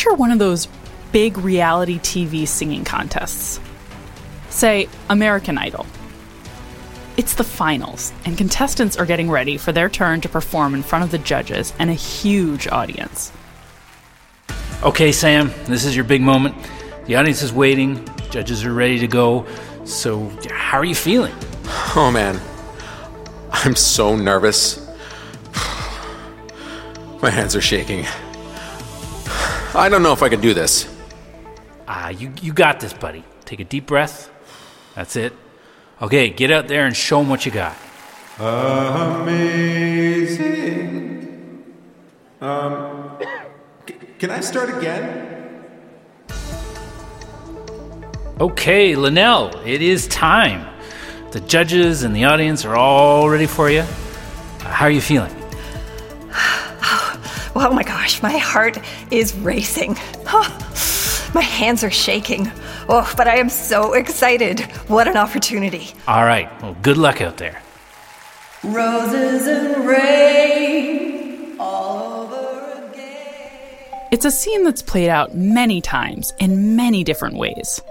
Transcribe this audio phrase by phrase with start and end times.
[0.00, 0.66] Picture one of those
[1.12, 3.60] big reality TV singing contests.
[4.48, 5.84] Say, American Idol.
[7.18, 11.04] It's the finals, and contestants are getting ready for their turn to perform in front
[11.04, 13.30] of the judges and a huge audience.
[14.82, 16.54] Okay, Sam, this is your big moment.
[17.04, 19.44] The audience is waiting, judges are ready to go.
[19.84, 21.34] So, how are you feeling?
[21.94, 22.40] Oh man,
[23.52, 24.78] I'm so nervous.
[27.20, 28.06] My hands are shaking.
[29.74, 30.88] I don't know if I can do this.
[31.86, 33.24] Ah, you, you got this, buddy.
[33.44, 34.30] Take a deep breath.
[34.94, 35.32] That's it.
[36.02, 37.76] Okay, get out there and show them what you got.
[40.10, 41.64] Amazing.
[42.40, 43.18] Um,
[43.86, 45.28] c- can I start again?
[48.40, 50.66] Okay, Linnell, it is time.
[51.32, 53.80] The judges and the audience are all ready for you.
[53.80, 53.84] Uh,
[54.64, 55.34] how are you feeling?
[57.62, 58.78] Oh my gosh, my heart
[59.10, 59.94] is racing.
[61.34, 62.50] my hands are shaking.
[62.88, 64.60] Oh, but I am so excited.
[64.88, 65.88] What an opportunity.
[66.08, 67.60] All right, well, good luck out there.
[68.64, 73.50] Roses and rain all over again.
[74.10, 77.82] It's a scene that's played out many times in many different ways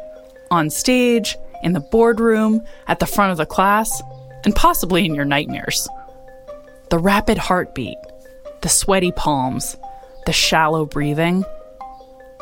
[0.49, 4.01] on stage, in the boardroom, at the front of the class,
[4.45, 5.87] and possibly in your nightmares.
[6.89, 7.99] The rapid heartbeat,
[8.61, 9.77] the sweaty palms,
[10.25, 11.45] the shallow breathing.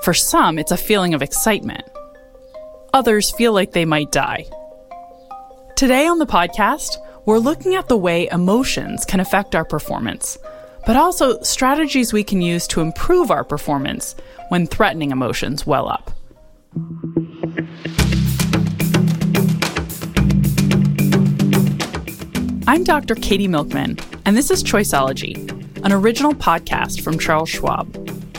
[0.04, 1.84] For some, it's a feeling of excitement.
[2.94, 4.46] Others feel like they might die.
[5.76, 10.38] Today on the podcast, we're looking at the way emotions can affect our performance,
[10.86, 14.16] but also strategies we can use to improve our performance
[14.50, 16.12] when threatening emotions well up.
[22.70, 23.16] I'm Dr.
[23.16, 27.96] Katie Milkman, and this is Choiceology, an original podcast from Charles Schwab.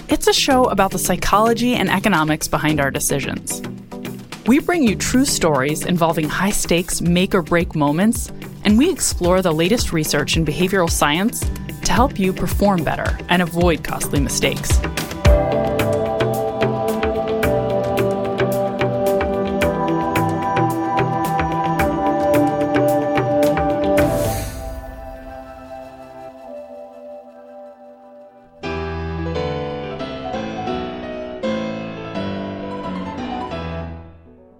[0.08, 3.62] It's a show about the psychology and economics behind our decisions.
[4.46, 8.32] We bring you true stories involving high stakes, make or break moments,
[8.64, 11.40] and we explore the latest research in behavioral science
[11.84, 14.78] to help you perform better and avoid costly mistakes.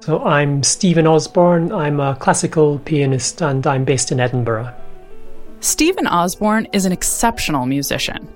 [0.09, 1.71] So I'm Steven Osborne.
[1.71, 4.75] I'm a classical pianist and I'm based in Edinburgh.
[5.61, 8.27] Steven Osborne is an exceptional musician,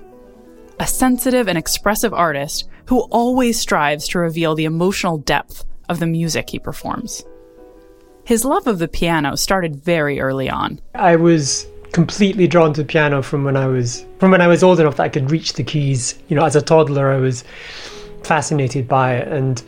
[0.79, 6.05] a sensitive and expressive artist who always strives to reveal the emotional depth of the
[6.05, 7.23] music he performs.
[8.23, 10.79] His love of the piano started very early on.
[10.93, 14.79] I was completely drawn to piano from when I was from when I was old
[14.79, 16.19] enough that I could reach the keys.
[16.27, 17.43] You know, as a toddler I was
[18.21, 19.63] fascinated by it and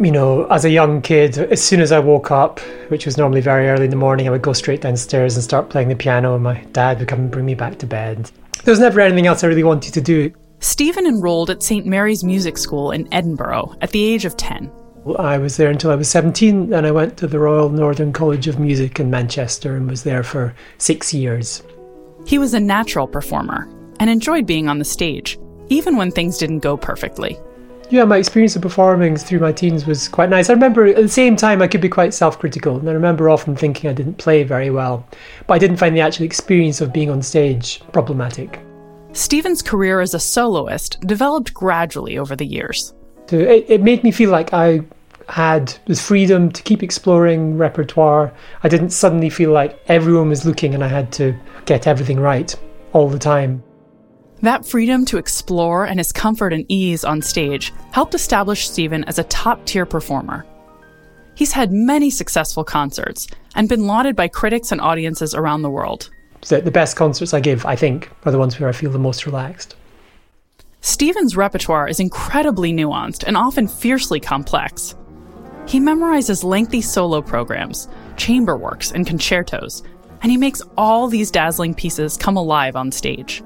[0.00, 3.42] you know, as a young kid, as soon as I woke up, which was normally
[3.42, 6.34] very early in the morning, I would go straight downstairs and start playing the piano,
[6.34, 8.30] and my dad would come and bring me back to bed.
[8.64, 10.32] There was never anything else I really wanted to do.
[10.60, 11.86] Steven enrolled at St.
[11.86, 14.72] Mary's Music School in Edinburgh at the age of 10.
[15.18, 18.48] I was there until I was 17, and I went to the Royal Northern College
[18.48, 21.62] of Music in Manchester and was there for six years.
[22.26, 23.68] He was a natural performer
[23.98, 27.38] and enjoyed being on the stage, even when things didn't go perfectly.
[27.90, 30.48] Yeah, my experience of performing through my teens was quite nice.
[30.48, 33.28] I remember at the same time I could be quite self critical, and I remember
[33.28, 35.04] often thinking I didn't play very well,
[35.48, 38.60] but I didn't find the actual experience of being on stage problematic.
[39.12, 42.94] Steven's career as a soloist developed gradually over the years.
[43.26, 44.82] So it, it made me feel like I
[45.28, 48.32] had the freedom to keep exploring repertoire.
[48.62, 51.34] I didn't suddenly feel like everyone was looking and I had to
[51.64, 52.54] get everything right
[52.92, 53.64] all the time.
[54.42, 59.18] That freedom to explore and his comfort and ease on stage helped establish Steven as
[59.18, 60.46] a top tier performer.
[61.34, 66.10] He's had many successful concerts and been lauded by critics and audiences around the world.
[66.42, 68.98] So the best concerts I give, I think, are the ones where I feel the
[68.98, 69.76] most relaxed.
[70.80, 74.94] Steven's repertoire is incredibly nuanced and often fiercely complex.
[75.66, 79.82] He memorizes lengthy solo programs, chamber works, and concertos,
[80.22, 83.42] and he makes all these dazzling pieces come alive on stage.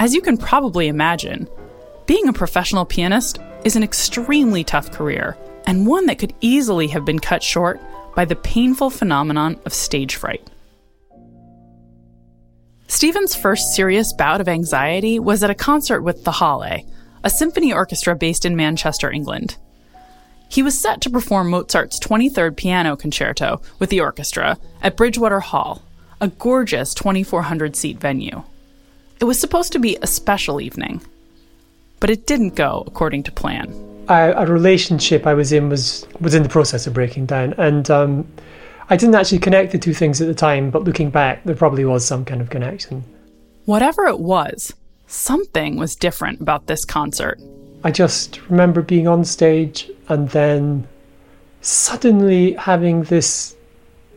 [0.00, 1.46] As you can probably imagine,
[2.06, 5.36] being a professional pianist is an extremely tough career,
[5.66, 7.78] and one that could easily have been cut short
[8.16, 10.48] by the painful phenomenon of stage fright.
[12.88, 16.86] Steven's first serious bout of anxiety was at a concert with the Halle,
[17.22, 19.58] a symphony orchestra based in Manchester, England.
[20.48, 25.82] He was set to perform Mozart's 23rd Piano Concerto with the orchestra at Bridgewater Hall,
[26.22, 28.44] a gorgeous 2,400 seat venue.
[29.20, 31.00] It was supposed to be a special evening.
[32.00, 33.68] but it didn't go according to plan.
[34.08, 37.88] I, a relationship I was in was was in the process of breaking down, and
[37.90, 38.26] um,
[38.88, 40.70] I didn't actually connect the two things at the time.
[40.70, 43.04] But looking back, there probably was some kind of connection.
[43.66, 44.72] Whatever it was,
[45.06, 47.38] something was different about this concert.
[47.84, 50.88] I just remember being on stage and then
[51.60, 53.54] suddenly having this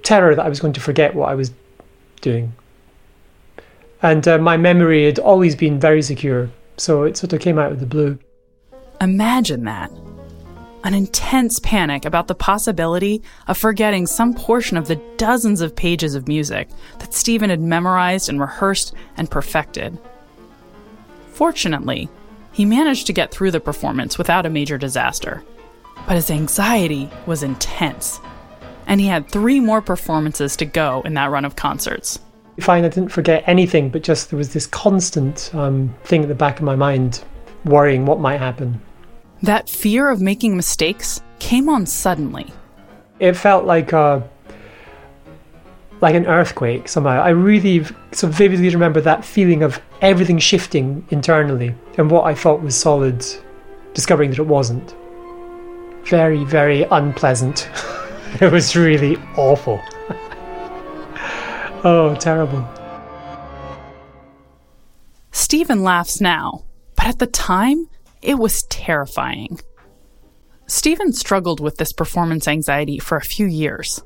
[0.04, 1.52] terror that I was going to forget what I was
[2.22, 2.54] doing.
[4.04, 7.72] And uh, my memory had always been very secure, so it sort of came out
[7.72, 8.20] of the blue.
[9.00, 9.92] Imagine that.
[10.84, 16.14] An intense panic about the possibility of forgetting some portion of the dozens of pages
[16.16, 16.68] of music
[17.00, 19.98] that Steven had memorized and rehearsed and perfected.
[21.32, 22.10] Fortunately,
[22.52, 25.42] he managed to get through the performance without a major disaster.
[26.06, 28.20] But his anxiety was intense,
[28.86, 32.20] and he had three more performances to go in that run of concerts.
[32.60, 36.36] Fine, I didn't forget anything, but just there was this constant um, thing at the
[36.36, 37.24] back of my mind,
[37.66, 38.80] worrying what might happen.
[39.42, 42.54] That fear of making mistakes came on suddenly.
[43.20, 44.28] It felt like a
[46.04, 47.22] like an earthquake somehow.
[47.22, 52.62] I really so vividly remember that feeling of everything shifting internally and what I thought
[52.62, 53.26] was solid,
[53.94, 54.94] discovering that it wasn't.
[56.04, 57.70] Very, very unpleasant.
[58.42, 59.80] it was really awful.
[61.84, 62.68] Oh, terrible.
[65.32, 66.64] Steven laughs now,
[66.96, 67.90] but at the time,
[68.22, 69.60] it was terrifying.
[70.66, 74.02] Steven struggled with this performance anxiety for a few years.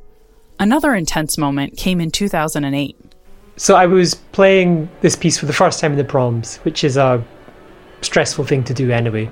[0.59, 2.97] Another intense moment came in 2008.
[3.57, 6.97] So I was playing this piece for the first time in the proms, which is
[6.97, 7.23] a
[8.01, 9.30] stressful thing to do anyway.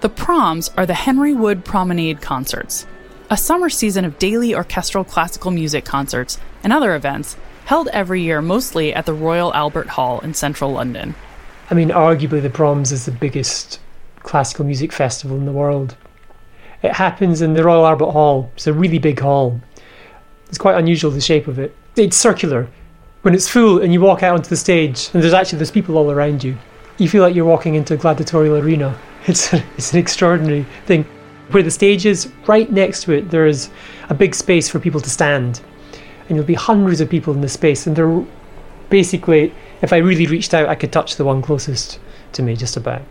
[0.00, 2.86] The proms are the Henry Wood Promenade Concerts,
[3.30, 8.42] a summer season of daily orchestral classical music concerts and other events held every year
[8.42, 11.14] mostly at the Royal Albert Hall in central London.
[11.70, 13.80] I mean, arguably, the proms is the biggest
[14.20, 15.96] classical music festival in the world.
[16.82, 18.50] It happens in the Royal Albert Hall.
[18.54, 19.60] It's a really big hall.
[20.48, 21.74] It's quite unusual the shape of it.
[21.96, 22.68] It's circular.
[23.22, 25.96] When it's full and you walk out onto the stage and there's actually there's people
[25.96, 26.56] all around you,
[26.98, 28.98] you feel like you're walking into a gladiatorial arena.
[29.28, 31.04] It's it's an extraordinary thing.
[31.52, 33.70] Where the stage is, right next to it, there is
[34.08, 35.60] a big space for people to stand,
[36.28, 37.86] and there'll be hundreds of people in the space.
[37.86, 38.24] And they're
[38.90, 41.98] basically, if I really reached out, I could touch the one closest
[42.32, 43.02] to me, just about.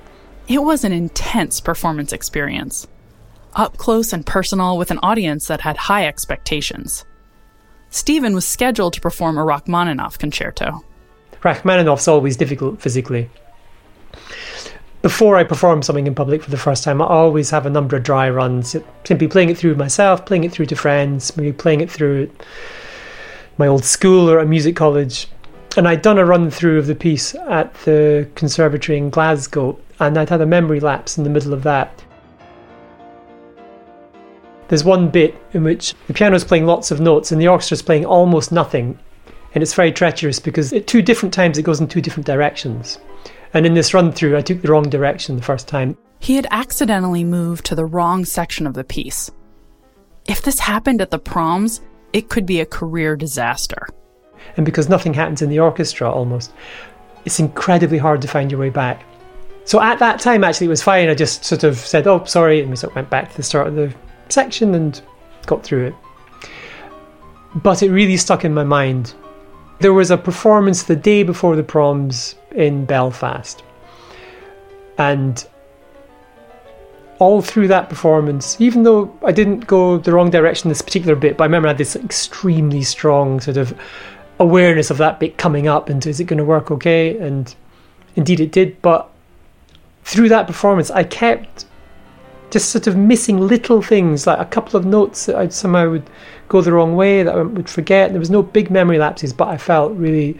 [0.47, 2.87] It was an intense performance experience,
[3.53, 7.05] up close and personal with an audience that had high expectations.
[7.89, 10.83] Steven was scheduled to perform a Rachmaninoff concerto.
[11.43, 13.29] Rachmaninoff's always difficult physically.
[15.01, 17.95] Before I perform something in public for the first time, I always have a number
[17.95, 21.81] of dry runs, simply playing it through myself, playing it through to friends, maybe playing
[21.81, 22.29] it through
[23.57, 25.27] my old school or a music college.
[25.77, 30.17] And I'd done a run through of the piece at the conservatory in Glasgow, and
[30.17, 32.03] I'd had a memory lapse in the middle of that.
[34.67, 38.05] There's one bit in which the piano's playing lots of notes and the orchestra's playing
[38.05, 38.97] almost nothing.
[39.53, 42.97] And it's very treacherous because at two different times it goes in two different directions.
[43.53, 45.97] And in this run through, I took the wrong direction the first time.
[46.19, 49.29] He had accidentally moved to the wrong section of the piece.
[50.25, 51.81] If this happened at the proms,
[52.13, 53.87] it could be a career disaster.
[54.57, 56.51] And because nothing happens in the orchestra almost,
[57.25, 59.03] it's incredibly hard to find your way back.
[59.65, 61.07] So at that time, actually, it was fine.
[61.07, 63.43] I just sort of said, oh, sorry, and we sort of went back to the
[63.43, 63.93] start of the
[64.29, 64.99] section and
[65.45, 65.95] got through it.
[67.55, 69.13] But it really stuck in my mind.
[69.79, 73.63] There was a performance the day before the proms in Belfast.
[74.97, 75.45] And
[77.21, 81.37] all through that performance, even though I didn't go the wrong direction this particular bit,
[81.37, 83.79] but I remember I had this extremely strong sort of
[84.39, 87.15] awareness of that bit coming up and is it going to work okay?
[87.19, 87.53] And
[88.15, 88.81] indeed it did.
[88.81, 89.07] But
[90.03, 91.65] through that performance, I kept
[92.49, 96.09] just sort of missing little things, like a couple of notes that I somehow would
[96.47, 98.09] go the wrong way, that I would forget.
[98.09, 100.39] There was no big memory lapses, but I felt really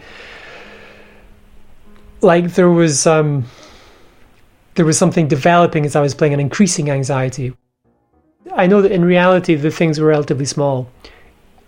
[2.22, 3.44] like there was um,
[4.74, 7.54] there was something developing as I was playing, an increasing anxiety.
[8.54, 10.90] I know that in reality the things were relatively small.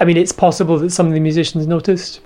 [0.01, 2.21] I mean, it's possible that some of the musicians noticed,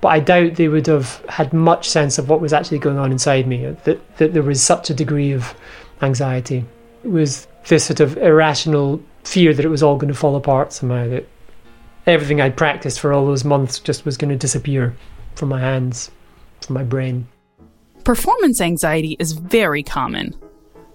[0.00, 3.12] but I doubt they would have had much sense of what was actually going on
[3.12, 3.66] inside me.
[3.84, 5.54] That that there was such a degree of
[6.02, 6.64] anxiety.
[7.04, 10.72] It was this sort of irrational fear that it was all going to fall apart
[10.72, 11.28] somehow, that
[12.06, 14.94] everything I'd practiced for all those months just was going to disappear
[15.34, 16.10] from my hands,
[16.60, 17.26] from my brain.
[18.04, 20.36] Performance anxiety is very common.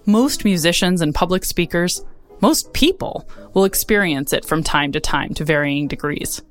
[0.05, 2.05] Most musicians and public speakers,
[2.39, 6.43] most people, will experience it from time to time to varying degrees.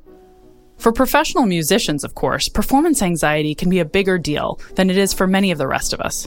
[0.76, 5.14] For professional musicians, of course, performance anxiety can be a bigger deal than it is
[5.14, 6.26] for many of the rest of us.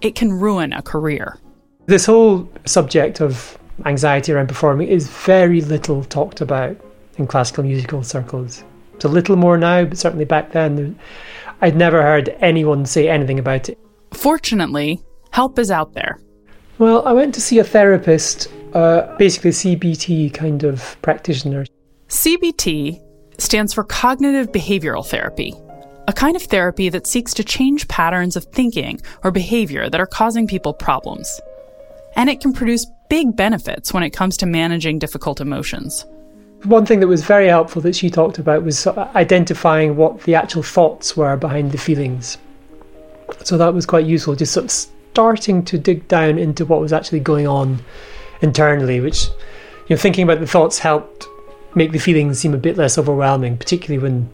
[0.00, 1.38] it can ruin a career.
[1.86, 6.76] This whole subject of anxiety around performing is very little talked about
[7.16, 8.62] in classical musical circles.
[8.98, 10.98] It's a little more now, but certainly back then,
[11.60, 13.78] I'd never heard anyone say anything about it.
[14.12, 15.00] Fortunately,
[15.30, 16.18] help is out there.
[16.78, 21.64] Well, I went to see a therapist, uh, basically CBT kind of practitioner.
[22.08, 23.00] CBT
[23.38, 25.54] stands for Cognitive Behavioral Therapy,
[26.08, 30.06] a kind of therapy that seeks to change patterns of thinking or behavior that are
[30.06, 31.40] causing people problems.
[32.16, 36.04] And it can produce big benefits when it comes to managing difficult emotions.
[36.64, 40.64] One thing that was very helpful that she talked about was identifying what the actual
[40.64, 42.36] thoughts were behind the feelings.
[43.44, 46.92] So that was quite useful, just sort of starting to dig down into what was
[46.92, 47.78] actually going on
[48.40, 51.26] internally, which, you know, thinking about the thoughts helped
[51.76, 54.28] make the feelings seem a bit less overwhelming, particularly when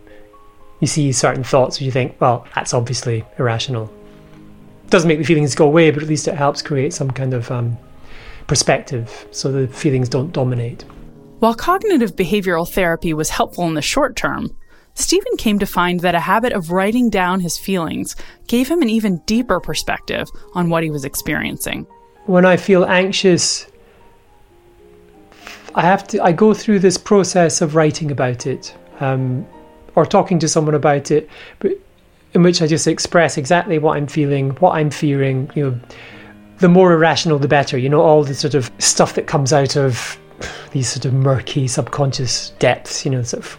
[0.81, 3.93] you see certain thoughts where you think, well, that's obviously irrational.
[4.85, 7.35] It doesn't make the feelings go away, but at least it helps create some kind
[7.35, 7.77] of um,
[8.47, 10.85] perspective so the feelings don't dominate.
[11.45, 14.57] While cognitive behavioral therapy was helpful in the short term,
[14.95, 18.89] Steven came to find that a habit of writing down his feelings gave him an
[18.89, 21.87] even deeper perspective on what he was experiencing.
[22.25, 23.67] When I feel anxious,
[25.75, 29.47] I have to I go through this process of writing about it um,
[29.97, 31.73] or talking to someone about it, but
[32.33, 35.51] in which I just express exactly what I'm feeling, what I'm fearing.
[35.55, 35.81] You know,
[36.61, 37.77] the more irrational, the better.
[37.77, 40.19] You know, all the sort of stuff that comes out of
[40.73, 43.59] these sort of murky subconscious depths, you know, sort of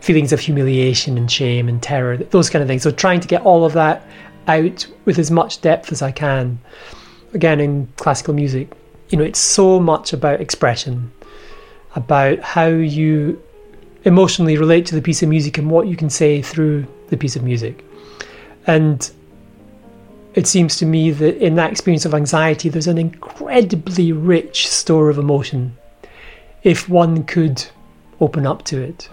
[0.00, 2.82] feelings of humiliation and shame and terror, those kind of things.
[2.82, 4.06] So trying to get all of that
[4.48, 6.58] out with as much depth as I can.
[7.34, 8.70] Again, in classical music,
[9.10, 11.12] you know, it's so much about expression,
[11.94, 13.40] about how you
[14.04, 17.36] emotionally relate to the piece of music and what you can say through the piece
[17.36, 17.84] of music.
[18.66, 19.10] And
[20.34, 25.10] it seems to me that in that experience of anxiety, there's an incredibly rich store
[25.10, 25.76] of emotion
[26.62, 27.64] if one could
[28.20, 29.08] open up to it,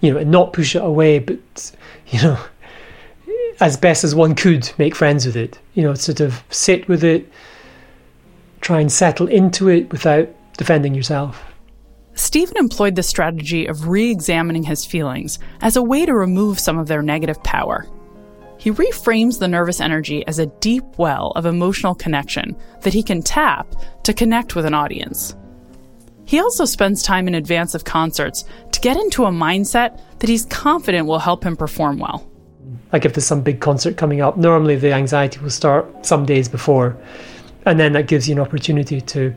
[0.00, 1.72] you know, and not push it away, but,
[2.08, 2.38] you know,
[3.60, 7.04] as best as one could, make friends with it, you know, sort of sit with
[7.04, 7.30] it,
[8.60, 11.44] try and settle into it without defending yourself.
[12.14, 16.78] Steven employed the strategy of re examining his feelings as a way to remove some
[16.78, 17.86] of their negative power.
[18.58, 23.22] He reframes the nervous energy as a deep well of emotional connection that he can
[23.22, 23.66] tap
[24.04, 25.34] to connect with an audience.
[26.32, 30.46] He also spends time in advance of concerts to get into a mindset that he's
[30.46, 32.26] confident will help him perform well.
[32.90, 36.48] Like if there's some big concert coming up, normally the anxiety will start some days
[36.48, 36.96] before,
[37.66, 39.34] and then that gives you an opportunity to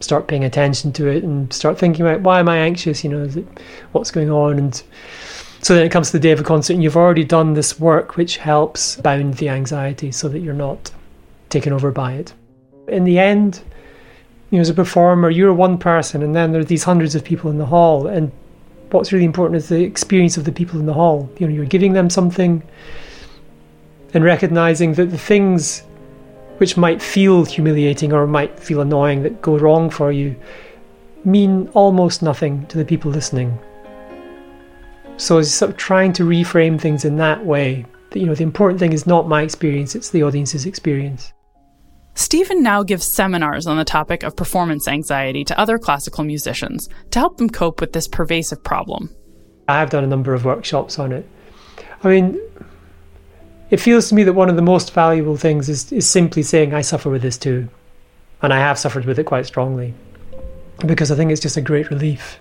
[0.00, 3.04] start paying attention to it and start thinking about why am I anxious?
[3.04, 3.46] You know, it,
[3.92, 4.58] what's going on?
[4.58, 4.82] And
[5.60, 7.78] so then it comes to the day of a concert, and you've already done this
[7.78, 10.90] work which helps bound the anxiety so that you're not
[11.48, 12.34] taken over by it.
[12.88, 13.62] In the end,
[14.50, 17.24] you know, as a performer, you're one person, and then there are these hundreds of
[17.24, 18.06] people in the hall.
[18.06, 18.30] And
[18.90, 21.28] what's really important is the experience of the people in the hall.
[21.38, 22.62] You know, you're giving them something,
[24.12, 25.82] and recognizing that the things
[26.58, 30.36] which might feel humiliating or might feel annoying that go wrong for you
[31.24, 33.58] mean almost nothing to the people listening.
[35.16, 37.86] So it's sort of trying to reframe things in that way.
[38.10, 41.32] That you know, the important thing is not my experience; it's the audience's experience.
[42.14, 47.18] Steven now gives seminars on the topic of performance anxiety to other classical musicians to
[47.18, 49.14] help them cope with this pervasive problem.
[49.66, 51.28] I have done a number of workshops on it.
[52.02, 52.40] I mean,
[53.70, 56.72] it feels to me that one of the most valuable things is, is simply saying,
[56.72, 57.68] I suffer with this too.
[58.42, 59.94] And I have suffered with it quite strongly.
[60.86, 62.38] Because I think it's just a great relief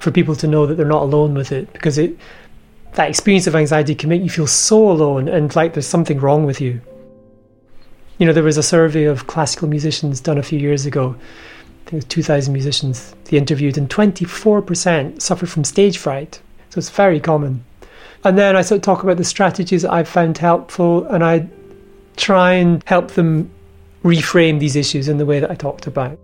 [0.00, 1.72] for people to know that they're not alone with it.
[1.72, 2.16] Because it
[2.94, 6.44] that experience of anxiety can make you feel so alone and like there's something wrong
[6.44, 6.80] with you.
[8.22, 11.16] You know, there was a survey of classical musicians done a few years ago.
[11.16, 16.40] I think it was 2,000 musicians they interviewed, and 24% suffered from stage fright.
[16.70, 17.64] So it's very common.
[18.22, 21.48] And then I sort of talk about the strategies that I've found helpful, and I
[22.16, 23.50] try and help them
[24.04, 26.16] reframe these issues in the way that I talked about.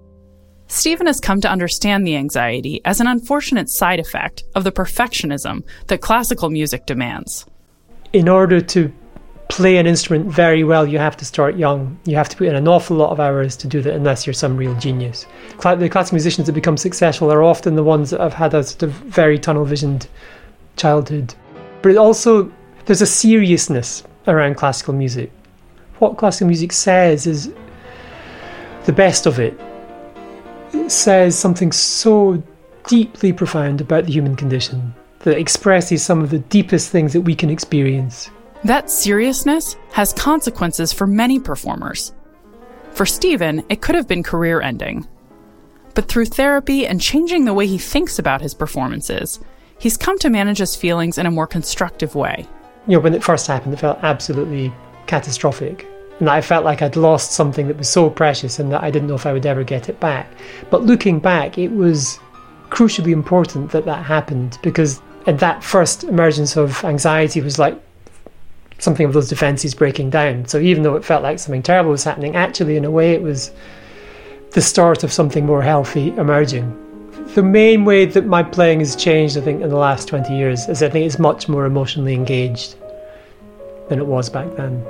[0.69, 5.65] Steven has come to understand the anxiety as an unfortunate side effect of the perfectionism
[5.89, 7.45] that classical music demands.
[8.13, 8.93] In order to
[9.49, 11.99] play an instrument very well, you have to start young.
[12.05, 14.35] You have to put in an awful lot of hours to do that, unless you're
[14.35, 15.27] some real genius.
[15.63, 18.85] The classical musicians that become successful are often the ones that have had a sort
[18.85, 20.07] of very tunnel visioned
[20.77, 21.35] childhood.
[21.83, 22.53] But also,
[22.85, 25.33] there's a seriousness around classical music.
[25.99, 27.53] What classical music says is
[28.85, 29.59] the best of it.
[30.73, 32.43] It says something so
[32.87, 37.35] deeply profound about the human condition that expresses some of the deepest things that we
[37.35, 38.31] can experience.
[38.65, 42.13] That seriousness has consequences for many performers.
[42.91, 45.07] For Steven, it could have been career ending.
[45.95, 49.39] But through therapy and changing the way he thinks about his performances,
[49.79, 52.47] he's come to manage his feelings in a more constructive way.
[52.89, 54.73] You know, when it first happened, it felt absolutely
[55.07, 55.87] catastrophic.
[56.19, 59.09] And I felt like I'd lost something that was so precious and that I didn't
[59.09, 60.29] know if I would ever get it back.
[60.69, 62.19] But looking back, it was
[62.71, 67.81] crucially important that that happened because at that first emergence of anxiety was like
[68.79, 70.47] something of those defenses breaking down.
[70.47, 73.23] So even though it felt like something terrible was happening, actually, in a way, it
[73.23, 73.51] was
[74.53, 76.85] the start of something more healthy emerging.
[77.35, 80.69] The main way that my playing has changed, I think, in the last 20 years
[80.69, 82.77] is I think it's much more emotionally engaged
[83.89, 84.83] than it was back then.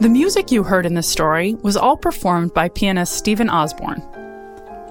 [0.00, 4.02] The music you heard in this story was all performed by pianist Steven Osborne.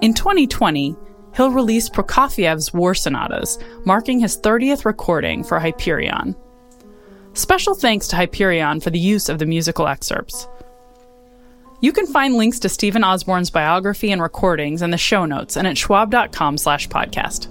[0.02, 0.96] In 2020,
[1.36, 6.34] he'll release Prokofiev's War Sonatas, marking his 30th recording for Hyperion.
[7.34, 10.48] Special thanks to Hyperion for the use of the musical excerpts.
[11.80, 15.66] You can find links to Steven Osborne's biography and recordings in the show notes and
[15.66, 17.48] at schwab.com slash podcast.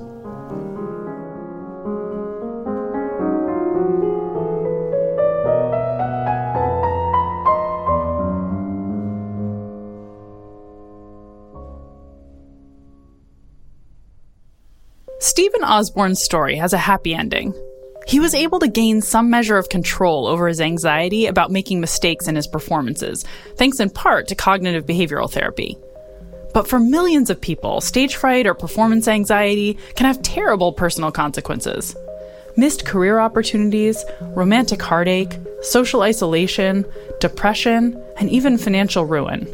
[15.69, 17.53] Osborne's story has a happy ending.
[18.07, 22.27] He was able to gain some measure of control over his anxiety about making mistakes
[22.27, 23.23] in his performances,
[23.55, 25.77] thanks in part to cognitive behavioral therapy.
[26.55, 31.95] But for millions of people, stage fright or performance anxiety can have terrible personal consequences.
[32.57, 36.83] Missed career opportunities, romantic heartache, social isolation,
[37.19, 39.47] depression, and even financial ruin.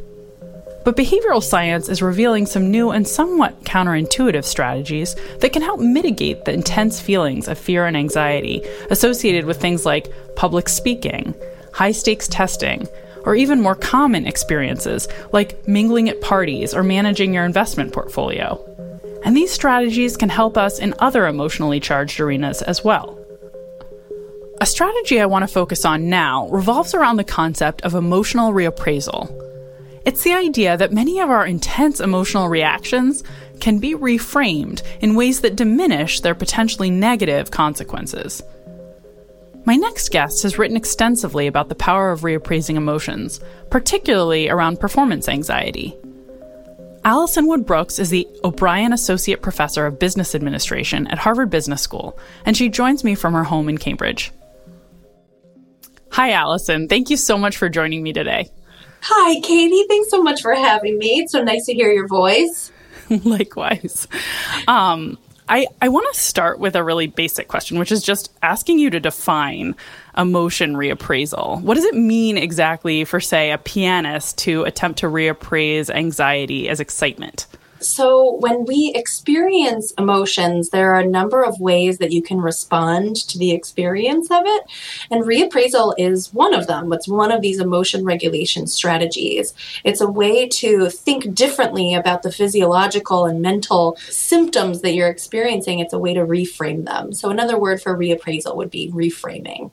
[0.85, 6.45] But behavioral science is revealing some new and somewhat counterintuitive strategies that can help mitigate
[6.45, 11.33] the intense feelings of fear and anxiety associated with things like public speaking,
[11.73, 12.87] high stakes testing,
[13.23, 18.63] or even more common experiences like mingling at parties or managing your investment portfolio.
[19.25, 23.19] And these strategies can help us in other emotionally charged arenas as well.
[24.61, 29.44] A strategy I want to focus on now revolves around the concept of emotional reappraisal.
[30.05, 33.23] It's the idea that many of our intense emotional reactions
[33.59, 38.43] can be reframed in ways that diminish their potentially negative consequences.
[39.65, 43.39] My next guest has written extensively about the power of reappraising emotions,
[43.71, 45.97] particularly around performance anxiety.
[47.03, 52.17] Alison Wood Brooks is the O'Brien Associate Professor of Business Administration at Harvard Business School,
[52.45, 54.31] and she joins me from her home in Cambridge.
[56.11, 56.87] Hi, Alison.
[56.87, 58.49] Thank you so much for joining me today.
[59.07, 59.85] Hi, Katie.
[59.87, 61.19] Thanks so much for having me.
[61.19, 62.71] It's so nice to hear your voice.
[63.09, 64.07] Likewise.
[64.67, 68.79] Um, I, I want to start with a really basic question, which is just asking
[68.79, 69.75] you to define
[70.17, 71.61] emotion reappraisal.
[71.61, 76.79] What does it mean exactly for, say, a pianist to attempt to reappraise anxiety as
[76.79, 77.45] excitement?
[77.87, 83.15] So, when we experience emotions, there are a number of ways that you can respond
[83.27, 84.63] to the experience of it.
[85.11, 86.91] And reappraisal is one of them.
[86.91, 89.53] It's one of these emotion regulation strategies.
[89.83, 95.79] It's a way to think differently about the physiological and mental symptoms that you're experiencing.
[95.79, 97.13] It's a way to reframe them.
[97.13, 99.71] So, another word for reappraisal would be reframing.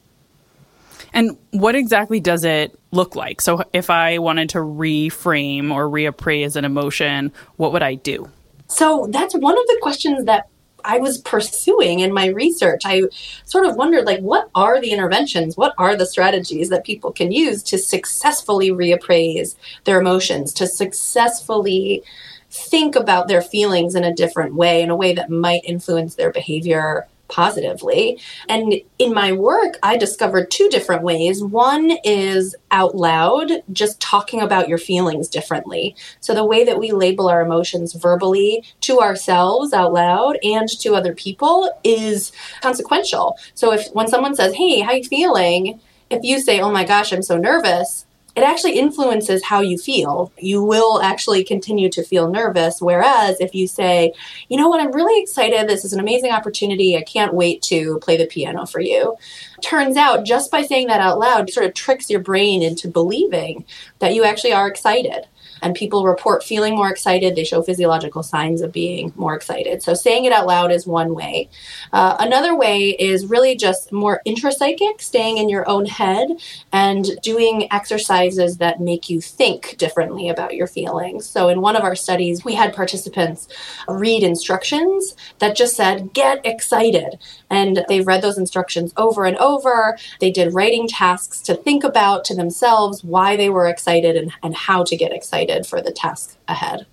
[1.13, 3.41] And what exactly does it look like?
[3.41, 8.31] So, if I wanted to reframe or reappraise an emotion, what would I do?
[8.69, 10.49] So, that's one of the questions that
[10.85, 12.83] I was pursuing in my research.
[12.85, 13.03] I
[13.45, 15.57] sort of wondered like what are the interventions?
[15.57, 22.03] What are the strategies that people can use to successfully reappraise their emotions, to successfully
[22.51, 26.31] think about their feelings in a different way, in a way that might influence their
[26.31, 28.21] behavior positively.
[28.49, 31.43] And in my work, I discovered two different ways.
[31.43, 35.97] One is out loud, just talking about your feelings differently.
[36.21, 40.95] So the way that we label our emotions verbally to ourselves out loud and to
[40.95, 43.39] other people is consequential.
[43.55, 47.13] So if when someone says, "Hey, how you feeling?" if you say, "Oh my gosh,
[47.13, 50.33] I'm so nervous," it actually influences how you feel.
[50.39, 52.81] You will actually continue to feel nervous.
[52.81, 54.13] Whereas if you say,
[54.49, 57.99] you know what, I'm really excited, this is an amazing opportunity, I can't wait to
[57.99, 59.17] play the piano for you.
[59.63, 63.65] Turns out just by saying that out loud sort of tricks your brain into believing
[63.99, 65.27] that you actually are excited.
[65.63, 67.37] And people report feeling more excited.
[67.37, 69.83] They show physiological signs of being more excited.
[69.83, 71.49] So saying it out loud is one way.
[71.93, 76.29] Uh, another way is really just more intrapsychic, staying in your own head
[76.73, 81.27] and doing exercises that make you think differently about your feelings.
[81.27, 83.47] So in one of our studies, we had participants
[83.89, 87.19] read instructions that just said, get excited.
[87.49, 89.97] And they read those instructions over and over.
[90.21, 94.57] They did writing tasks to think about to themselves why they were excited and, and
[94.57, 96.87] how to get excited for the task ahead.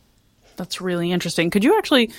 [0.56, 1.50] That's really interesting.
[1.50, 2.12] Could you actually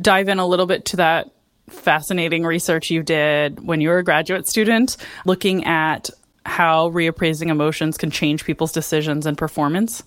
[0.00, 1.30] dive in a little bit to that
[1.68, 6.10] fascinating research you did when you were a graduate student, looking at
[6.44, 10.02] how reappraising emotions can change people's decisions and performance?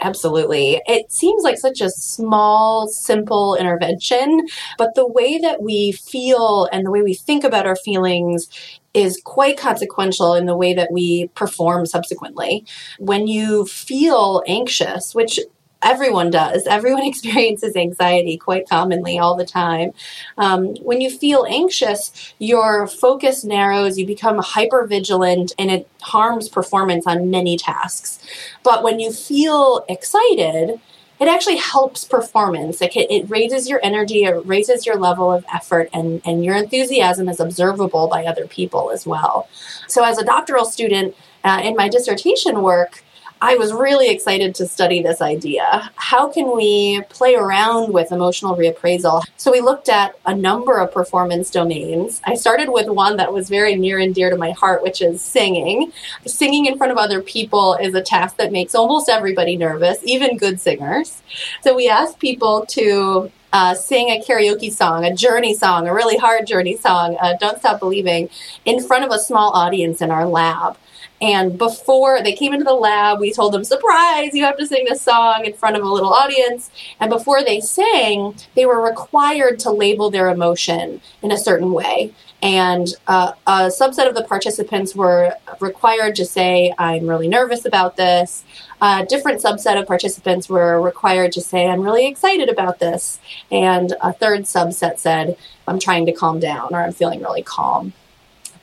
[0.00, 0.80] Absolutely.
[0.86, 6.86] It seems like such a small, simple intervention, but the way that we feel and
[6.86, 8.48] the way we think about our feelings
[8.94, 12.64] is quite consequential in the way that we perform subsequently.
[12.98, 15.40] When you feel anxious, which
[15.82, 16.66] everyone does.
[16.70, 19.92] Everyone experiences anxiety quite commonly all the time.
[20.36, 26.48] Um, when you feel anxious, your focus narrows, you become hyper vigilant, and it harms
[26.48, 28.18] performance on many tasks.
[28.62, 30.80] But when you feel excited,
[31.20, 32.80] it actually helps performance.
[32.80, 37.28] It, it raises your energy, it raises your level of effort, and, and your enthusiasm
[37.28, 39.48] is observable by other people as well.
[39.88, 43.02] So, as a doctoral student uh, in my dissertation work,
[43.40, 45.90] I was really excited to study this idea.
[45.94, 49.22] How can we play around with emotional reappraisal?
[49.36, 52.20] So we looked at a number of performance domains.
[52.24, 55.22] I started with one that was very near and dear to my heart, which is
[55.22, 55.92] singing.
[56.26, 60.36] Singing in front of other people is a task that makes almost everybody nervous, even
[60.36, 61.22] good singers.
[61.62, 66.16] So we asked people to uh, sing a karaoke song, a journey song, a really
[66.16, 68.30] hard journey song, uh, Don't Stop Believing,
[68.64, 70.76] in front of a small audience in our lab.
[71.20, 74.84] And before they came into the lab, we told them, surprise, you have to sing
[74.84, 76.70] this song in front of a little audience.
[77.00, 82.12] And before they sang, they were required to label their emotion in a certain way.
[82.40, 87.96] And uh, a subset of the participants were required to say, I'm really nervous about
[87.96, 88.44] this.
[88.80, 93.18] A different subset of participants were required to say, I'm really excited about this.
[93.50, 97.92] And a third subset said, I'm trying to calm down or I'm feeling really calm.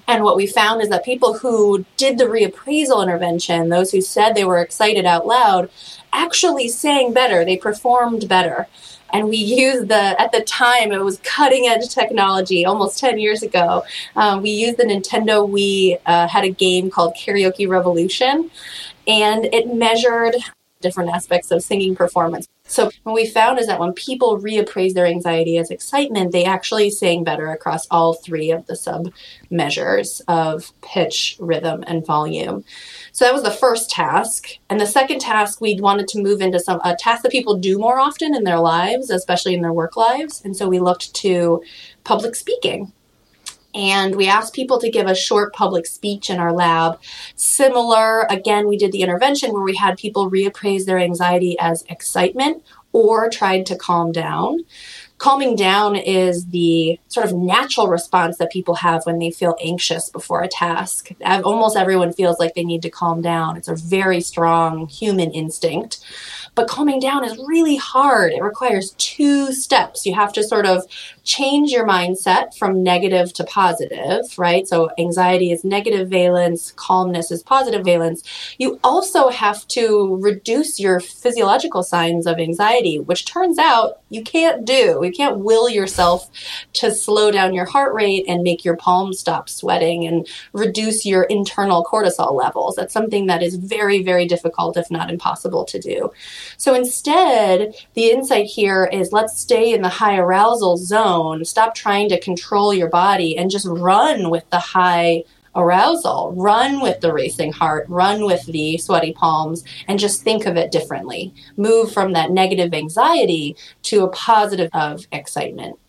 [0.08, 4.34] And what we found is that people who did the reappraisal intervention, those who said
[4.34, 5.70] they were excited out loud,
[6.13, 7.44] actually sang better.
[7.44, 8.68] They performed better.
[9.13, 13.44] And we used the, at the time, it was cutting edge technology almost 10 years
[13.44, 13.84] ago.
[14.15, 18.52] Um, we used the Nintendo Wii, uh, had a game called Karaoke Revolution,
[19.08, 20.36] and it measured
[20.82, 22.48] different aspects of singing performance.
[22.67, 26.89] So what we found is that when people reappraise their anxiety as excitement, they actually
[26.89, 29.13] sang better across all three of the sub
[29.51, 32.65] measures of pitch, rhythm, and volume.
[33.12, 34.58] So that was the first task.
[34.69, 37.78] And the second task, we wanted to move into some a task that people do
[37.78, 40.41] more often in their lives, especially in their work lives.
[40.43, 41.62] And so we looked to
[42.04, 42.91] public speaking
[43.75, 46.99] and we asked people to give a short public speech in our lab.
[47.35, 52.63] Similar, again, we did the intervention where we had people reappraise their anxiety as excitement
[52.93, 54.59] or tried to calm down.
[55.17, 60.09] Calming down is the sort of natural response that people have when they feel anxious
[60.09, 61.09] before a task.
[61.25, 63.57] Almost everyone feels like they need to calm down.
[63.57, 65.99] It's a very strong human instinct.
[66.56, 68.32] But calming down is really hard.
[68.32, 70.06] It requires two steps.
[70.06, 70.84] You have to sort of
[71.26, 74.68] change your mindset from negative to positive, right?
[74.68, 78.24] So anxiety is negative valence, calmness is positive valence.
[78.58, 84.65] You also have to reduce your physiological signs of anxiety, which turns out you can't
[84.65, 85.02] do.
[85.04, 86.30] You can't will yourself
[86.74, 91.24] to slow down your heart rate and make your palms stop sweating and reduce your
[91.24, 92.76] internal cortisol levels.
[92.76, 96.12] That's something that is very, very difficult, if not impossible to do.
[96.58, 102.10] So instead, the insight here is let's stay in the high arousal zone, stop trying
[102.10, 105.23] to control your body, and just run with the high
[105.55, 110.58] arousal, run with the racing heart, run with the sweaty palms, and just think of
[110.58, 111.34] it differently.
[111.55, 115.79] Move from that negative anxiety to a positive of excitement.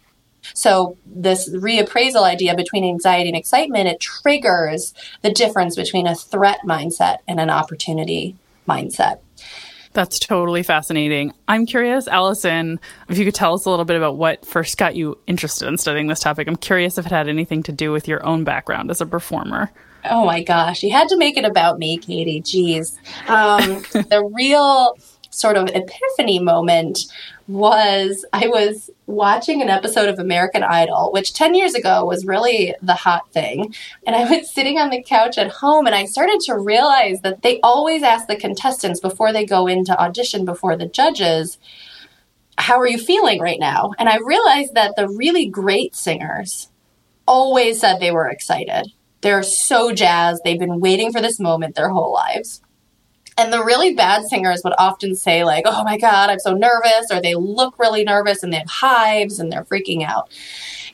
[0.55, 6.61] So this reappraisal idea between anxiety and excitement, it triggers the difference between a threat
[6.65, 8.37] mindset and an opportunity
[8.69, 9.19] mindset.
[9.97, 11.33] That's totally fascinating.
[11.49, 12.79] I'm curious, Alison,
[13.09, 15.79] if you could tell us a little bit about what first got you interested in
[15.79, 16.47] studying this topic.
[16.49, 19.71] I'm curious if it had anything to do with your own background as a performer.
[20.05, 22.43] Oh my gosh, you had to make it about me, Katie.
[22.43, 22.99] Jeez.
[23.27, 24.99] Um, the real
[25.31, 26.99] sort of epiphany moment
[27.49, 32.75] was I was watching an episode of American Idol, which 10 years ago was really
[32.83, 33.75] the hot thing.
[34.07, 37.43] And I was sitting on the couch at home and I started to realize that
[37.43, 41.59] they always ask the contestants before they go into audition before the judges,
[42.59, 43.93] How are you feeling right now?
[43.99, 46.69] And I realized that the really great singers
[47.27, 48.93] always said they were excited.
[49.21, 50.43] They're so jazzed.
[50.45, 52.61] They've been waiting for this moment their whole lives.
[53.39, 57.11] And the really bad singers would often say, like, oh my God, I'm so nervous,
[57.11, 60.31] or they look really nervous and they have hives and they're freaking out.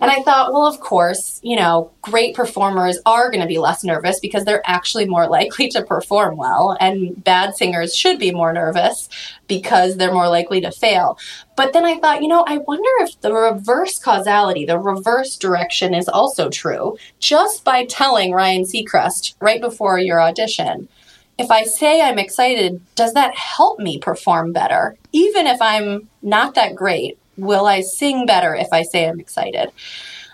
[0.02, 3.84] And I thought, well, of course, you know, great performers are going to be less
[3.84, 6.76] nervous because they're actually more likely to perform well.
[6.80, 9.08] And bad singers should be more nervous
[9.46, 11.18] because they're more likely to fail.
[11.56, 15.94] But then I thought, you know, I wonder if the reverse causality, the reverse direction
[15.94, 16.96] is also true.
[17.20, 20.88] Just by telling Ryan Seacrest right before your audition,
[21.38, 24.96] if I say I'm excited, does that help me perform better?
[25.12, 29.72] Even if I'm not that great, will I sing better if I say I'm excited?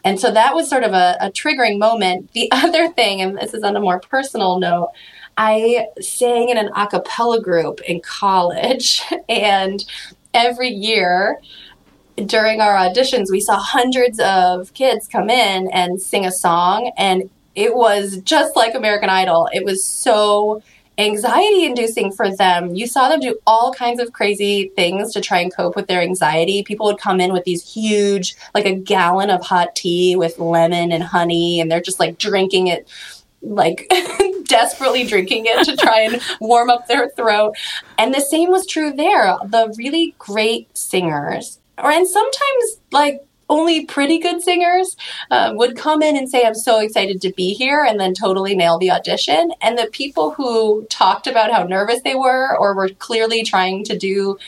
[0.05, 2.33] And so that was sort of a, a triggering moment.
[2.33, 4.91] The other thing, and this is on a more personal note,
[5.37, 9.85] I sang in an a cappella group in college, and
[10.35, 11.41] every year
[12.27, 17.31] during our auditions, we saw hundreds of kids come in and sing a song, and
[17.55, 19.49] it was just like American Idol.
[19.53, 20.63] It was so
[20.99, 22.75] anxiety inducing for them.
[22.75, 26.03] You saw them do all kinds of crazy things to try and cope with their
[26.03, 26.63] anxiety.
[26.63, 30.93] People would come in with these huge, like a gallon of hot tea with lemon
[30.93, 32.89] and honey, and they're just like drinking it
[33.41, 33.89] like
[34.45, 37.55] desperately drinking it to try and warm up their throat.
[37.97, 39.37] And the same was true there.
[39.47, 44.97] The really great singers, or and sometimes like only pretty good singers
[45.31, 48.55] uh, would come in and say, I'm so excited to be here, and then totally
[48.55, 49.53] nail the audition.
[49.61, 53.97] And the people who talked about how nervous they were or were clearly trying to
[53.97, 54.39] do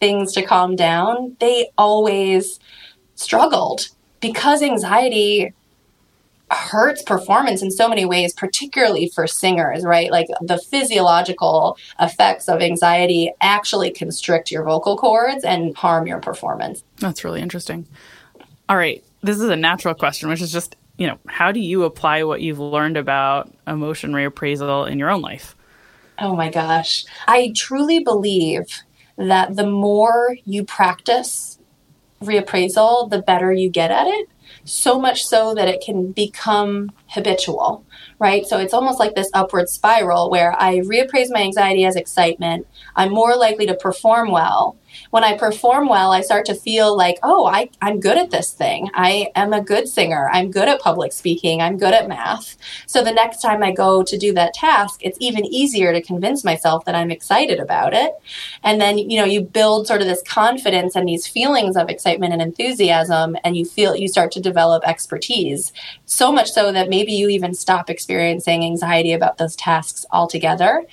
[0.00, 2.60] things to calm down, they always
[3.14, 3.88] struggled
[4.20, 5.52] because anxiety
[6.50, 10.10] hurts performance in so many ways, particularly for singers, right?
[10.10, 16.82] Like the physiological effects of anxiety actually constrict your vocal cords and harm your performance.
[16.96, 17.86] That's really interesting.
[18.68, 19.02] All right.
[19.22, 22.40] This is a natural question, which is just, you know, how do you apply what
[22.40, 25.56] you've learned about emotion reappraisal in your own life?
[26.18, 27.04] Oh my gosh.
[27.26, 28.66] I truly believe
[29.16, 31.58] that the more you practice
[32.22, 34.28] reappraisal, the better you get at it.
[34.64, 37.84] So much so that it can become habitual,
[38.18, 38.46] right?
[38.46, 42.66] So it's almost like this upward spiral where I reappraise my anxiety as excitement.
[42.96, 44.76] I'm more likely to perform well
[45.10, 48.52] when I perform well, I start to feel like, oh, I, I'm good at this
[48.52, 48.90] thing.
[48.94, 50.28] I am a good singer.
[50.32, 51.60] I'm good at public speaking.
[51.60, 52.56] I'm good at math.
[52.86, 56.44] So the next time I go to do that task, it's even easier to convince
[56.44, 58.12] myself that I'm excited about it.
[58.62, 62.32] And then, you know, you build sort of this confidence and these feelings of excitement
[62.32, 65.72] and enthusiasm, and you feel you start to develop expertise.
[66.06, 70.84] So much so that maybe you even stop experiencing anxiety about those tasks altogether.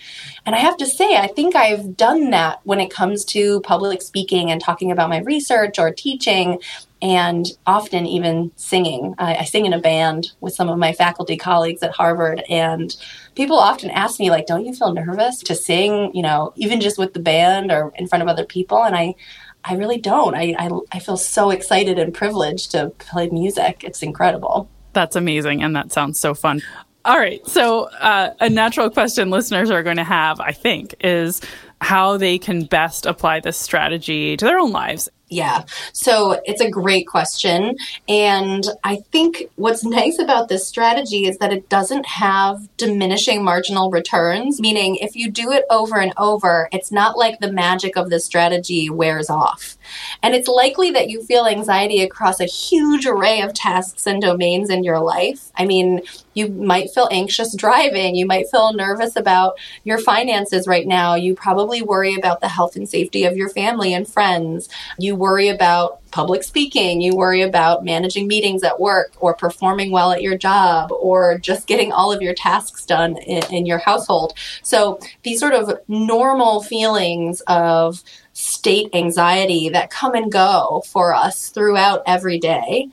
[0.45, 4.03] And I have to say, I think I've done that when it comes to public
[4.03, 6.59] speaking and talking about my research or teaching
[7.01, 9.15] and often even singing.
[9.17, 12.95] I, I, sing in a band with some of my faculty colleagues at Harvard, and
[13.35, 16.97] people often ask me, like, don't you feel nervous to sing, you know, even just
[16.97, 18.83] with the band or in front of other people?
[18.83, 19.15] And I,
[19.63, 20.35] I really don't.
[20.35, 23.83] I, I, I feel so excited and privileged to play music.
[23.83, 24.69] It's incredible.
[24.93, 26.61] That's amazing, and that sounds so fun.
[27.05, 27.45] All right.
[27.47, 31.39] So, uh, a natural question listeners are going to have, I think, is
[31.81, 35.07] how they can best apply this strategy to their own lives.
[35.27, 35.63] Yeah.
[35.91, 37.75] So it's a great question.
[38.07, 43.89] And I think what's nice about this strategy is that it doesn't have diminishing marginal
[43.89, 48.09] returns, meaning if you do it over and over, it's not like the magic of
[48.09, 49.77] the strategy wears off.
[50.21, 54.69] And it's likely that you feel anxiety across a huge array of tasks and domains
[54.69, 55.51] in your life.
[55.55, 56.01] I mean,
[56.35, 58.15] you might feel anxious driving.
[58.15, 61.15] You might feel nervous about your finances right now.
[61.15, 64.69] You probably worry about the health and safety of your family and friends.
[64.99, 67.01] You worry about public speaking.
[67.01, 71.67] You worry about managing meetings at work or performing well at your job or just
[71.67, 74.33] getting all of your tasks done in, in your household.
[74.61, 81.49] So these sort of normal feelings of state anxiety that come and go for us
[81.49, 82.89] throughout every day.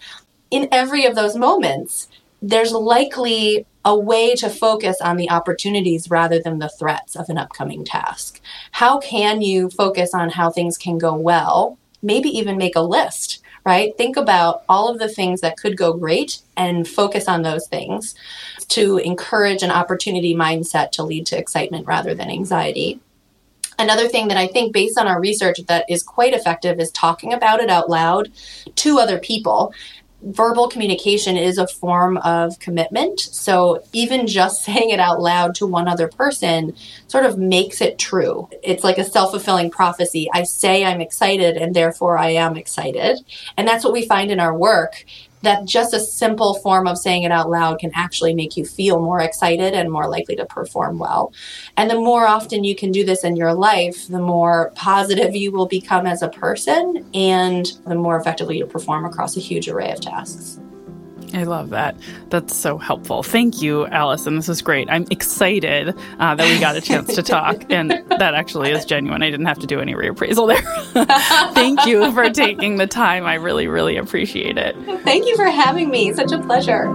[0.51, 2.09] In every of those moments,
[2.43, 7.39] there's likely a way to focus on the opportunities rather than the threats of an
[7.39, 8.41] upcoming task.
[8.73, 11.79] How can you focus on how things can go well?
[12.03, 13.97] Maybe even make a list, right?
[13.97, 18.15] Think about all of the things that could go great and focus on those things
[18.69, 23.01] to encourage an opportunity mindset to lead to excitement rather than anxiety.
[23.79, 27.33] Another thing that I think, based on our research, that is quite effective is talking
[27.33, 28.31] about it out loud
[28.77, 29.73] to other people
[30.23, 33.21] verbal communication is a form of commitment.
[33.21, 36.75] So even just saying it out loud to one other person
[37.09, 38.49] sort of makes it true.
[38.63, 40.29] It's like a self fulfilling prophecy.
[40.33, 43.19] I say I'm excited and therefore I am excited.
[43.57, 45.05] And that's what we find in our work
[45.43, 49.01] that just a simple form of saying it out loud can actually make you feel
[49.01, 51.33] more excited and more likely to perform well.
[51.77, 55.53] And the more often you can do this in your life, the more positive you
[55.53, 59.93] will become as a person and the more effectively you perform across a huge array
[59.93, 60.59] of tasks.
[61.35, 61.97] I love that.
[62.29, 63.23] That's so helpful.
[63.23, 64.37] Thank you, Alison.
[64.37, 64.91] This is great.
[64.91, 69.23] I'm excited uh, that we got a chance to talk, and that actually is genuine.
[69.23, 71.07] I didn't have to do any reappraisal there.
[71.55, 73.25] Thank you for taking the time.
[73.25, 74.77] I really, really appreciate it.
[75.05, 76.13] Thank you for having me.
[76.13, 76.89] Such a pleasure.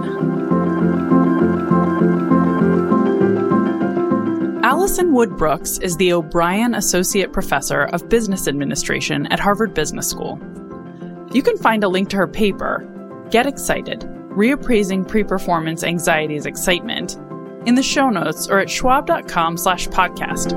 [4.62, 10.38] Alison Wood Brooks is the O'Brien Associate Professor of Business Administration at Harvard Business School.
[11.32, 12.84] You can find a link to her paper,
[13.30, 17.16] Get Excited reappraising pre-performance anxiety's excitement
[17.66, 20.54] in the show notes or at schwab.com slash podcast.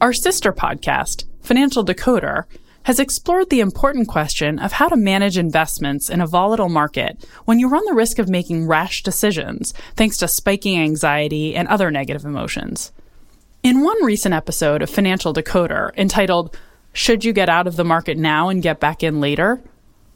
[0.00, 2.44] Our sister podcast, Financial Decoder,
[2.84, 7.58] has explored the important question of how to manage investments in a volatile market when
[7.58, 12.24] you run the risk of making rash decisions thanks to spiking anxiety and other negative
[12.24, 12.92] emotions.
[13.62, 16.56] In one recent episode of Financial Decoder entitled
[16.94, 19.60] should you get out of the market now and get back in later?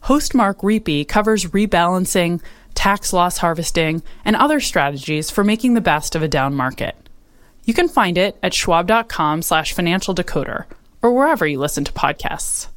[0.02, 2.40] Host Mark Riepe covers rebalancing,
[2.74, 6.94] tax loss harvesting, and other strategies for making the best of a down market.
[7.64, 10.66] You can find it at schwab.com slash financial decoder
[11.02, 12.68] or wherever you listen to podcasts.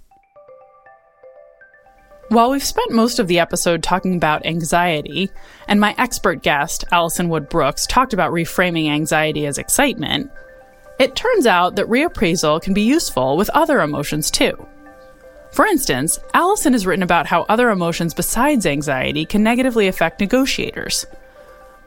[2.29, 5.29] While we've spent most of the episode talking about anxiety,
[5.67, 10.31] and my expert guest, Alison Wood Brooks, talked about reframing anxiety as excitement,
[10.99, 14.67] it turns out that reappraisal can be useful with other emotions too.
[15.51, 21.06] For instance, Alison has written about how other emotions besides anxiety can negatively affect negotiators.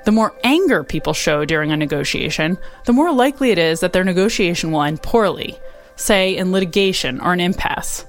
[0.04, 4.04] The more anger people show during a negotiation, the more likely it is that their
[4.04, 5.58] negotiation will end poorly,
[5.96, 8.04] say in litigation or an impasse.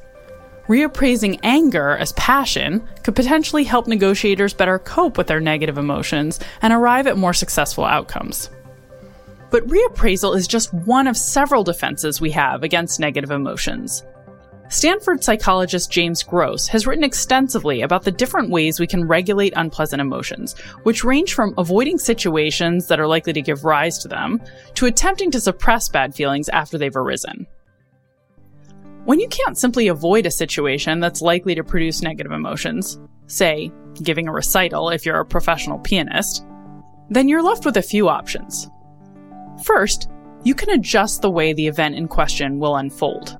[0.67, 6.73] Reappraising anger as passion could potentially help negotiators better cope with their negative emotions and
[6.73, 8.49] arrive at more successful outcomes.
[9.55, 14.03] But reappraisal is just one of several defenses we have against negative emotions.
[14.67, 20.01] Stanford psychologist James Gross has written extensively about the different ways we can regulate unpleasant
[20.01, 24.41] emotions, which range from avoiding situations that are likely to give rise to them
[24.73, 27.47] to attempting to suppress bad feelings after they've arisen.
[29.05, 33.71] When you can't simply avoid a situation that's likely to produce negative emotions, say,
[34.03, 36.45] giving a recital if you're a professional pianist,
[37.09, 38.69] then you're left with a few options.
[39.63, 40.09] First,
[40.43, 43.37] you can adjust the way the event in question will unfold.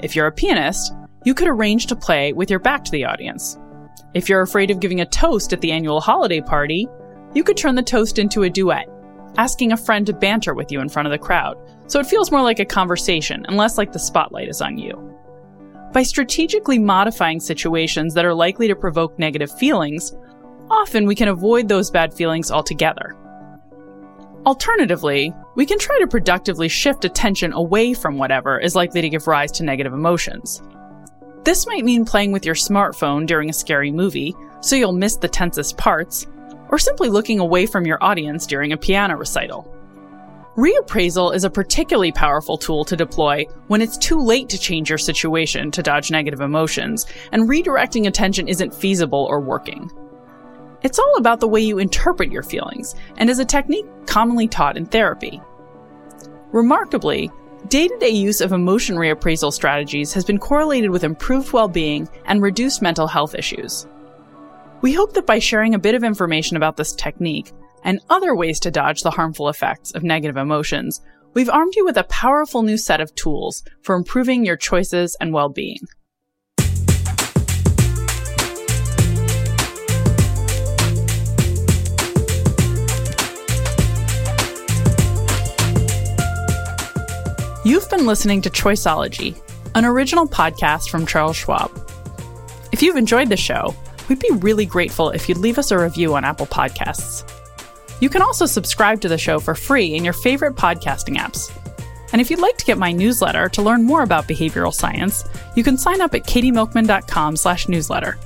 [0.00, 0.92] If you're a pianist,
[1.24, 3.58] you could arrange to play with your back to the audience.
[4.14, 6.88] If you're afraid of giving a toast at the annual holiday party,
[7.34, 8.88] you could turn the toast into a duet,
[9.36, 12.30] asking a friend to banter with you in front of the crowd, so it feels
[12.30, 15.14] more like a conversation and less like the spotlight is on you.
[15.92, 20.14] By strategically modifying situations that are likely to provoke negative feelings,
[20.70, 23.16] often we can avoid those bad feelings altogether.
[24.46, 29.26] Alternatively, we can try to productively shift attention away from whatever is likely to give
[29.26, 30.62] rise to negative emotions.
[31.42, 35.26] This might mean playing with your smartphone during a scary movie, so you'll miss the
[35.26, 36.28] tensest parts,
[36.68, 39.72] or simply looking away from your audience during a piano recital.
[40.56, 44.96] Reappraisal is a particularly powerful tool to deploy when it's too late to change your
[44.96, 49.90] situation to dodge negative emotions, and redirecting attention isn't feasible or working.
[50.86, 54.76] It's all about the way you interpret your feelings and is a technique commonly taught
[54.76, 55.42] in therapy.
[56.52, 57.28] Remarkably,
[57.66, 62.08] day to day use of emotion reappraisal strategies has been correlated with improved well being
[62.26, 63.88] and reduced mental health issues.
[64.80, 67.50] We hope that by sharing a bit of information about this technique
[67.82, 71.00] and other ways to dodge the harmful effects of negative emotions,
[71.34, 75.32] we've armed you with a powerful new set of tools for improving your choices and
[75.32, 75.80] well being.
[87.66, 89.36] You've been listening to Choiceology,
[89.74, 91.72] an original podcast from Charles Schwab.
[92.70, 93.74] If you've enjoyed the show,
[94.08, 97.28] we'd be really grateful if you'd leave us a review on Apple Podcasts.
[98.00, 101.50] You can also subscribe to the show for free in your favorite podcasting apps.
[102.12, 105.24] And if you'd like to get my newsletter to learn more about behavioral science,
[105.56, 108.16] you can sign up at katiemilkman.com slash newsletter.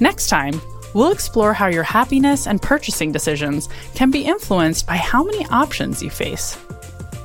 [0.00, 0.58] Next time,
[0.94, 6.00] We'll explore how your happiness and purchasing decisions can be influenced by how many options
[6.00, 6.56] you face.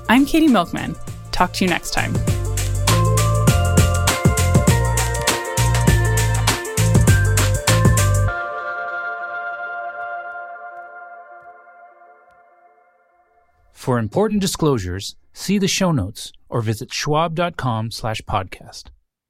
[0.09, 0.95] I'm Katie Milkman.
[1.39, 2.13] Talk to you next time.
[13.71, 18.89] For important disclosures, see the show notes or visit schwab.com slash podcast.